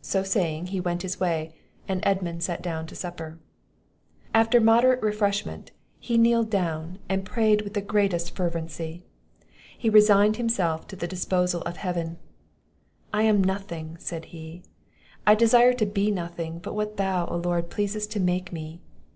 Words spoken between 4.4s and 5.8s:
a moderate refreshment,